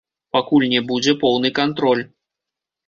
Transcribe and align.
Пакуль 0.37 0.65
не 0.73 0.81
будзе 0.93 1.15
поўны 1.23 1.53
кантроль. 1.61 2.05